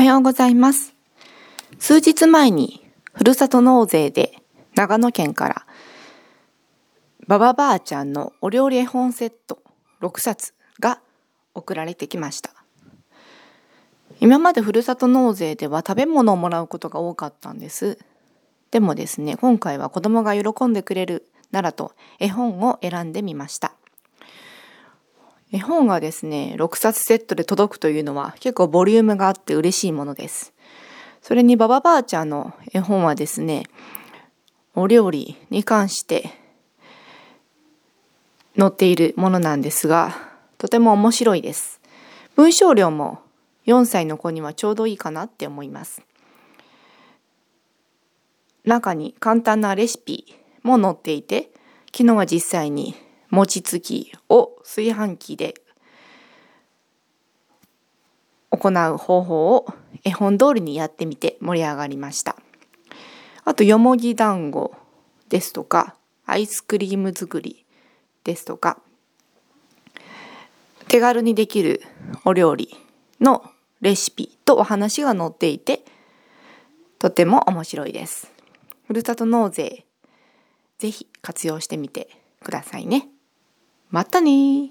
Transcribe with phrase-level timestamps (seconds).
[0.00, 0.94] はようございます。
[1.78, 4.32] 数日前にふるさと納税で
[4.74, 5.66] 長野県から
[7.26, 9.62] ババばあちゃんのお料理絵本セット
[10.00, 11.02] 6冊が
[11.54, 12.54] 送られてきました。
[14.20, 17.98] 今までふるさと納税では食べ物をもらうことが多かったんです。
[18.70, 23.74] でもですね、今回は子供が喜んでくれるならと絵本を選んでみました。
[25.52, 30.52] 絵本がですね、6冊セットで届くというのは結構ボリュームがあって嬉しいものです。
[31.22, 33.64] それにババばあちゃんの絵本はですね、
[34.74, 36.30] お料理に関して
[38.56, 40.14] 載っているものなんですが、
[40.56, 41.80] とても面白いです。
[42.36, 43.18] 文章量も
[43.66, 46.02] 4歳の子にはちょうどいいかなって思います。
[48.64, 51.50] 中に簡単なレシピも載っていて、
[51.92, 52.94] 昨日は実際に
[53.30, 55.54] 餅つきを炊飯器で
[58.50, 59.66] 行う方法を
[60.04, 62.36] 絵本通りにやってみて盛り上がりました。
[63.44, 64.74] あとよもぎ団子
[65.28, 67.64] ですとかアイスクリーム作り
[68.24, 68.78] ですとか
[70.88, 71.82] 手軽にできる
[72.24, 72.76] お料理
[73.20, 73.44] の
[73.80, 75.84] レシピとお話が載っていて
[76.98, 78.30] とても面白いです。
[78.86, 79.86] ふるさと納税
[80.78, 82.08] ぜひ活用してみて
[82.42, 83.08] くださいね。
[83.90, 84.70] またね